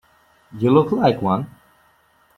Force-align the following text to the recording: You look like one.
You 0.57 0.71
look 0.71 0.91
like 0.91 1.21
one. 1.21 1.47